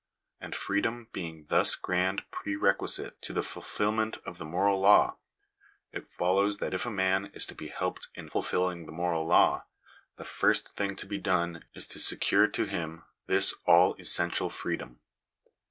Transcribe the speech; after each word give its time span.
And 0.39 0.55
freedom 0.55 1.09
being 1.11 1.45
thus 1.49 1.75
the 1.75 1.81
grand 1.83 2.23
pre 2.31 2.55
requisite 2.55 3.21
to 3.21 3.33
the 3.33 3.43
fulfilment 3.43 4.17
of 4.25 4.39
the 4.39 4.45
moral 4.45 4.79
law, 4.79 5.19
it 5.91 6.09
follows 6.09 6.57
that 6.57 6.73
if 6.73 6.87
a 6.87 6.89
man 6.89 7.27
is 7.35 7.45
to 7.45 7.53
be 7.53 7.67
helped 7.67 8.07
in 8.15 8.27
ful 8.27 8.41
filling 8.41 8.87
the 8.87 8.91
moral 8.91 9.27
law, 9.27 9.67
the 10.17 10.23
first 10.25 10.75
thing 10.75 10.95
to 10.95 11.05
be 11.05 11.19
done 11.19 11.65
is 11.75 11.85
to 11.85 11.99
secure 11.99 12.47
to 12.47 12.65
him 12.65 13.03
this 13.27 13.53
all 13.67 13.93
essential 13.99 14.49
freedom. 14.49 15.01